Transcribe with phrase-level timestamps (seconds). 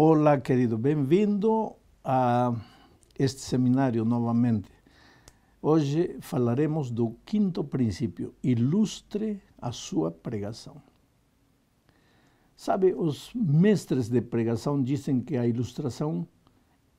[0.00, 1.74] Olá, querido, bem-vindo
[2.04, 2.52] a
[3.18, 4.77] este seminário novamente.
[5.60, 10.80] Hoje falaremos do quinto princípio: ilustre a sua pregação.
[12.56, 16.26] Sabe, os mestres de pregação dizem que a ilustração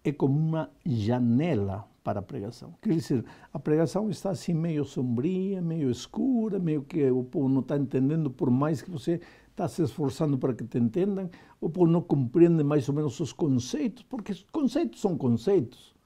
[0.03, 2.73] é como uma janela para a pregação.
[2.81, 7.61] Quer dizer, a pregação está assim meio sombria, meio escura, meio que o povo não
[7.61, 11.29] está entendendo, por mais que você está se esforçando para que te entendam,
[11.59, 15.98] o povo não compreende mais ou menos os conceitos, porque conceitos são conceitos.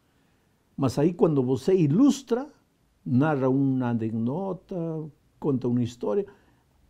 [0.84, 2.46] Mas aí quando você ilustra,
[3.06, 4.76] narra uma anedota,
[5.40, 6.26] conta uma história,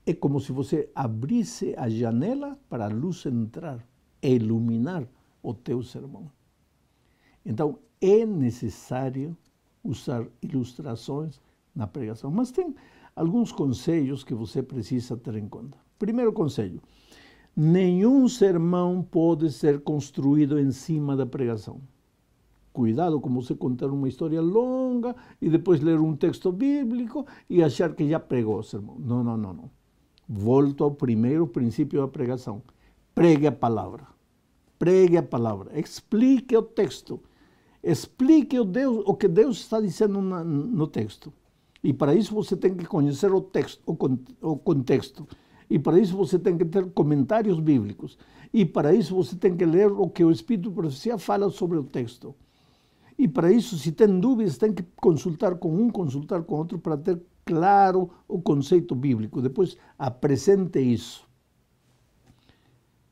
[0.03, 3.87] é como se você abrisse a janela para a luz entrar
[4.19, 5.07] iluminar
[5.43, 6.31] o teu sermão.
[7.45, 9.37] Então, é necessário
[9.83, 11.39] usar ilustrações
[11.75, 12.73] na pregação, mas tem
[13.15, 15.77] alguns conselhos que você precisa ter em conta.
[15.99, 16.81] Primeiro conselho:
[17.55, 21.79] nenhum sermão pode ser construído em cima da pregação.
[22.73, 27.93] Cuidado com você contar uma história longa e depois ler um texto bíblico e achar
[27.93, 28.97] que já pregou o sermão.
[28.99, 29.71] Não, não, não, não.
[30.27, 32.63] Volto ao primeiro princípio da pregação.
[33.13, 34.07] Pregue a palavra.
[34.79, 35.79] Pregue a palavra.
[35.79, 37.19] Explique o texto.
[37.83, 41.31] Explique o, Deus, o que Deus está dizendo no texto.
[41.83, 43.83] E para isso você tem que conhecer o texto,
[44.41, 45.27] o contexto.
[45.69, 48.17] E para isso você tem que ter comentários bíblicos.
[48.51, 51.77] E para isso você tem que ler o que o Espírito de Profecia fala sobre
[51.77, 52.33] o texto.
[53.17, 56.97] E para isso, se tem dúvidas, tem que consultar com um, consultar com outro, para
[56.97, 59.41] ter claro o conceito bíblico.
[59.41, 61.27] Depois, apresente isso.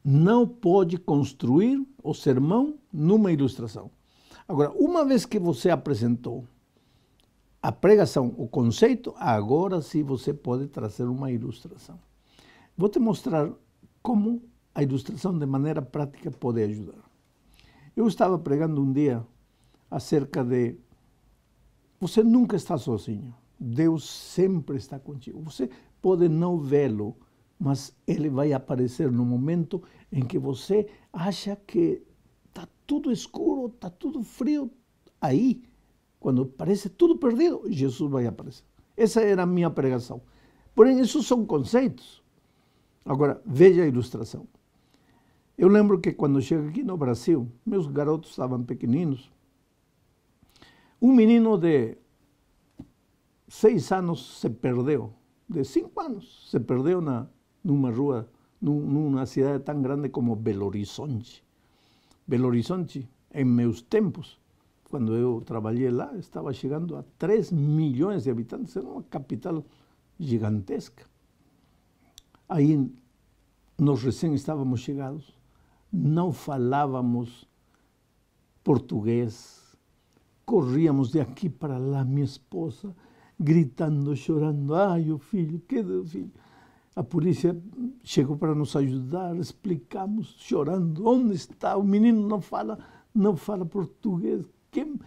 [0.04, 3.92] Não pode construir o sermão numa ilustração.
[4.48, 6.46] Agora, uma vez que você apresentou
[7.62, 12.00] a pregação, o conceito, agora sim você pode trazer uma ilustração.
[12.76, 13.52] Vou te mostrar
[14.02, 14.42] como
[14.74, 16.98] a ilustração de maneira prática pode ajudar.
[17.96, 19.24] Eu estava pregando um dia
[19.92, 20.78] acerca de
[22.00, 23.36] você nunca está sozinho.
[23.60, 25.40] Deus sempre está contigo.
[25.42, 25.70] Você
[26.02, 27.16] pode não vê-lo,
[27.60, 32.02] mas ele vai aparecer no momento em que você acha que
[32.48, 34.72] está tudo escuro, está tudo frio.
[35.22, 35.62] Aí,
[36.20, 38.64] quando parece tudo perdido, Jesus vai aparecer.
[38.98, 40.22] Essa era a minha pregação.
[40.74, 42.24] Porém, isso são conceitos.
[43.06, 44.48] Agora, veja a ilustração.
[45.56, 49.32] Eu lembro que quando cheguei aqui no Brasil, meus garotos estavam pequeninos.
[51.02, 51.98] Um menino de
[53.48, 55.12] seis anos se perdeu,
[55.50, 57.28] de cinco anos, se perdeu na,
[57.64, 58.30] numa rua,
[58.62, 61.44] numa cidade tão grande como Belo Horizonte.
[62.28, 64.40] Belo Horizonte, em meus tempos,
[64.92, 69.66] quando eu trabalhei lá, estava chegando a 3 milhões de habitantes, era uma capital
[70.20, 71.06] gigantesca.
[72.48, 72.94] Aí
[73.76, 75.34] nós recém estávamos chegados,
[75.92, 77.50] não falávamos
[78.64, 79.61] português,
[80.46, 82.96] corríamos de aqui para lá, minha esposa,
[83.40, 86.32] gritando, chorando, ai, o filho, que o filho.
[86.96, 87.56] A polícia
[88.04, 91.78] chegou para nos ajudar, explicamos, chorando, onde está?
[91.78, 92.78] O menino não fala,
[93.14, 94.46] não fala português.
[94.70, 95.00] Quem?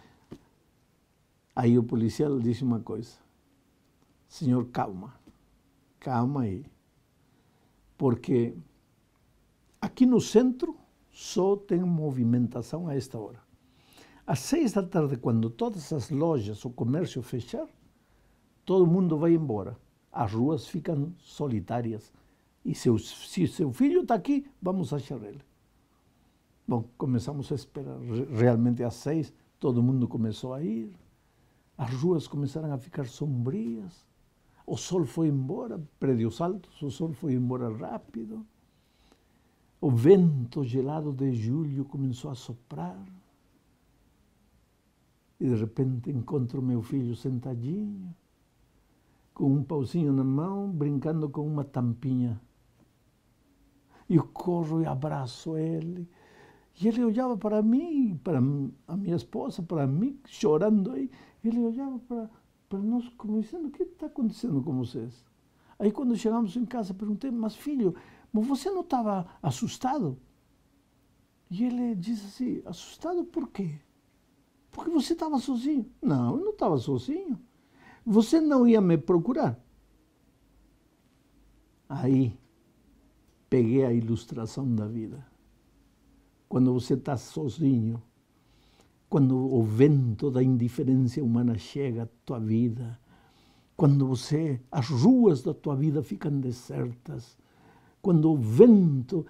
[1.55, 3.11] Aí o policial disse uma coisa,
[4.27, 5.13] senhor, calma,
[5.99, 6.65] calma aí
[7.97, 8.55] porque
[9.81, 10.75] aqui no centro
[11.11, 13.39] só tem movimentação a esta hora.
[14.27, 17.67] Às seis da tarde, quando todas as lojas, o comércio fechar,
[18.65, 19.77] todo mundo vai embora.
[20.11, 22.11] As ruas ficam solitárias.
[22.63, 25.41] E se, se seu filho está aqui, vamos achar ele.
[26.67, 27.99] Bom, começamos a esperar.
[28.31, 30.91] Realmente às seis, todo mundo começou a ir.
[31.77, 34.03] As ruas começaram a ficar sombrias.
[34.65, 38.43] O sol foi embora, prédios altos, o sol foi embora rápido.
[39.79, 42.97] O vento gelado de julho começou a soprar.
[45.39, 48.15] E de repente encontro meu filho sentadinho,
[49.33, 52.39] com um pauzinho na mão, brincando com uma tampinha.
[54.07, 56.09] E eu corro e abraço ele.
[56.79, 58.39] E ele olhava para mim, para
[58.87, 61.09] a minha esposa, para mim, chorando aí.
[61.43, 62.29] Ele olhava para
[62.69, 65.25] para nós como dizendo, o que está acontecendo com vocês?
[65.77, 67.95] Aí quando chegamos em casa, perguntei, mas filho,
[68.31, 70.17] mas você não estava assustado?
[71.49, 73.79] E ele disse assim, assustado por quê?
[74.75, 75.89] Porque você estava sozinho.
[76.01, 77.39] Não, eu não estava sozinho.
[78.05, 79.57] Você não ia me procurar.
[81.87, 82.37] aí
[83.49, 85.25] peguei a ilustração da vida.
[86.49, 88.03] Quando você está sozinho,
[89.09, 92.99] quando o vento da indiferença humana chega à tua vida,
[93.77, 97.37] quando você as ruas da tua vida ficam desertas,
[98.01, 99.25] quando o vento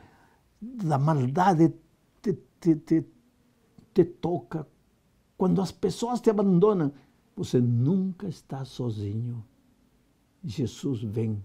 [0.60, 1.72] da maldade
[2.20, 3.06] te, te, te,
[3.94, 4.68] te toca,
[5.38, 6.92] quando as pessoas te abandonam,
[7.36, 9.44] você nunca está sozinho.
[10.44, 11.44] Jesus vem.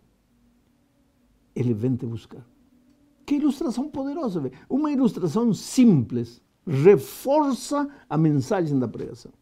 [1.55, 2.47] Ele vem te buscar.
[3.27, 4.51] Que ilustração poderosa!
[4.69, 9.33] Uma ilustração simples reforça a mensagem da pregação.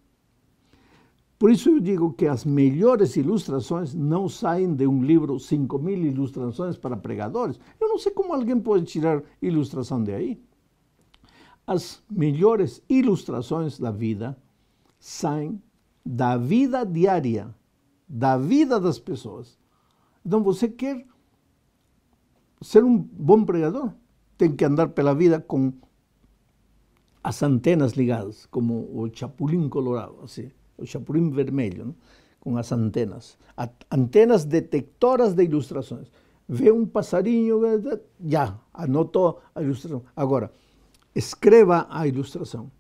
[1.38, 5.98] Por isso eu digo que as melhores ilustrações não saem de um livro 5 mil
[5.98, 7.60] ilustrações para pregadores.
[7.80, 10.42] Eu não sei como alguém pode tirar ilustração de aí.
[11.69, 14.35] As melhores ilustrações da vida
[14.99, 15.62] saem
[16.05, 17.55] da vida diária,
[18.09, 19.59] da vida das pessoas.
[20.25, 21.06] Então você quer
[22.62, 23.93] ser um bom pregador,
[24.38, 25.75] tem que andar pela vida com
[27.23, 31.94] as antenas ligadas, como o chapulim colorado, assim o chapurim vermelho, não?
[32.41, 33.37] com as antenas.
[33.91, 36.06] Antenas detectoras de ilustrações.
[36.49, 37.61] Vê um passarinho,
[38.25, 40.05] já, anotou a ilustração.
[40.17, 40.50] Agora,
[41.19, 42.70] escreva a ilustração.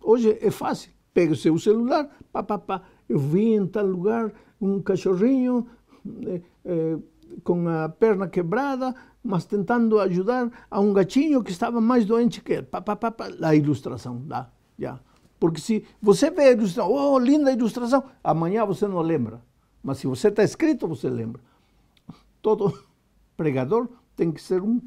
[0.00, 0.90] Hoje é fácil.
[1.12, 2.82] Pega o seu celular, pá, pá, pá.
[3.08, 5.66] Eu vi em tal lugar um cachorrinho
[6.26, 6.98] eh, eh,
[7.44, 12.54] com a perna quebrada, mas tentando ajudar a um gatinho que estava mais doente que
[12.54, 12.62] ele.
[12.62, 13.28] Pá, pá, pá, pá.
[13.42, 14.98] A ilustração, dá, já.
[15.38, 19.42] Porque se você vê a ilustração, oh, linda ilustração, amanhã você não lembra.
[19.82, 21.42] Mas se você está escrito, você lembra.
[22.40, 22.72] Todo
[23.36, 23.88] pregador
[24.22, 24.78] tem que ser um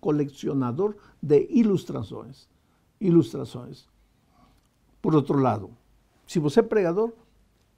[0.00, 2.48] colecionador de ilustrações.
[2.98, 3.86] Ilustrações.
[5.02, 5.76] Por outro lado,
[6.26, 7.12] se você é pregador,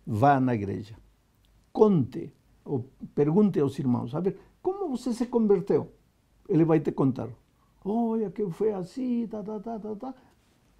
[0.06, 0.96] vá na igreja.
[1.72, 2.32] Conte,
[2.64, 5.90] ou pergunte aos irmãos, a ver, como você se converteu?
[6.48, 7.28] Ele vai te contar.
[7.84, 10.14] Olha, que foi assim, tá, tá, tá, tá, tá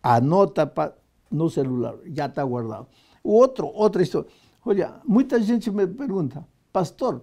[0.01, 0.95] anota
[1.29, 2.87] no celular, já está guardado.
[3.25, 4.31] O outro, outra história.
[4.65, 7.21] Olha, muita gente me pergunta, pastor,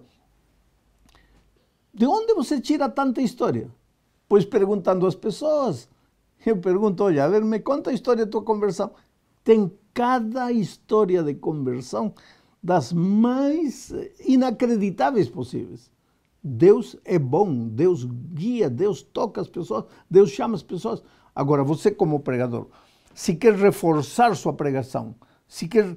[1.94, 3.70] de onde você tira tanta história?
[4.28, 5.88] Pois perguntando às pessoas.
[6.44, 8.90] Eu pergunto, olha, a ver, me conta a história da tua conversão.
[9.44, 12.12] Tem cada história de conversão
[12.62, 13.92] das mais
[14.26, 15.90] inacreditáveis possíveis.
[16.42, 21.02] Deus é bom, Deus guia, Deus toca as pessoas, Deus chama as pessoas.
[21.34, 22.66] Agora, você como pregador,
[23.14, 25.14] se quer reforçar sua pregação,
[25.46, 25.96] se quer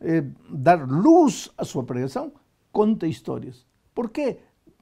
[0.00, 2.32] eh, dar luz à sua pregação,
[2.72, 3.66] conta histórias.
[3.94, 4.38] Por quê?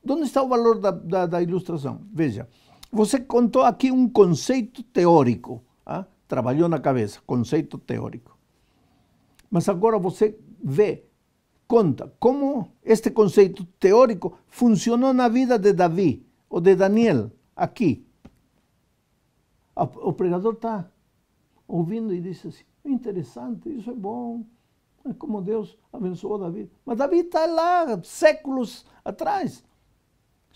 [0.08, 2.00] Onde está o valor da, da, da ilustração?
[2.12, 2.48] Veja,
[2.90, 6.04] você contou aqui um conceito teórico, ah?
[6.28, 8.36] trabalhou na cabeça, conceito teórico.
[9.50, 11.04] Mas agora você vê,
[11.66, 18.06] conta como este conceito teórico funcionou na vida de Davi ou de Daniel, aqui,
[19.76, 20.88] o pregador está
[21.68, 24.44] ouvindo e diz assim, interessante, isso é bom,
[25.04, 26.70] é como Deus abençoou Davi.
[26.84, 29.65] Mas Davi está lá séculos atrás.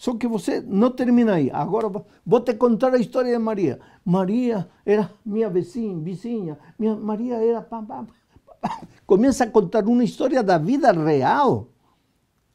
[0.01, 1.51] Só que você não termina aí.
[1.53, 1.87] Agora
[2.25, 3.79] vou te contar a história de Maria.
[4.03, 6.59] Maria era minha vizinha, vizinha.
[6.79, 7.61] Minha Maria era...
[7.61, 8.71] Pam, pam, pam.
[9.07, 11.69] Começa a contar uma história da vida real.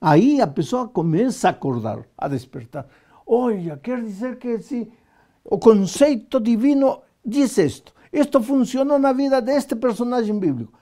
[0.01, 2.87] Aí a pessoa começa a acordar, a despertar.
[3.27, 4.91] Olha, quer dizer que se
[5.43, 7.93] o conceito divino diz isto.
[8.11, 10.73] Isto funcionou na vida deste personagem bíblico.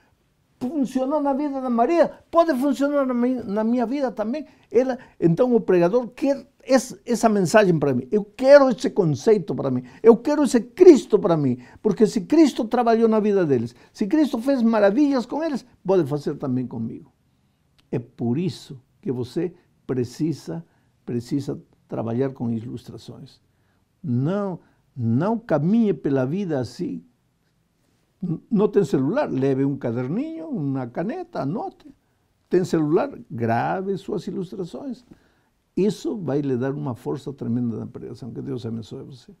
[0.58, 4.46] Funcionou na vida da Maria, pode funcionar na minha, vida também.
[4.72, 8.08] Ela, então o pregador quer essa mensagem para mim.
[8.10, 9.82] Eu quero esse conceito para mim.
[10.02, 11.58] Eu quero esse Cristo para mim.
[11.82, 16.36] Porque se Cristo trabalhou na vida deles, se Cristo fez maravilhas com eles, pode fazer
[16.36, 17.12] também comigo.
[17.90, 19.54] É por isso que você
[19.86, 20.64] precisa,
[21.04, 23.40] precisa trabalhar com ilustrações.
[24.02, 24.58] Não,
[24.96, 27.04] não caminhe pela vida assim.
[28.50, 31.94] Não tem celular, leve um caderninho, uma caneta, anote.
[32.48, 35.04] Tem celular, grave suas ilustrações.
[35.76, 38.32] Isso vai lhe dar uma força tremenda na pregação.
[38.32, 39.34] Que Deus abençoe você.